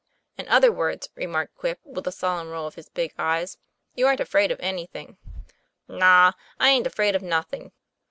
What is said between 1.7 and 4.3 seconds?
with a solemn roll of his big eyes, "you aren't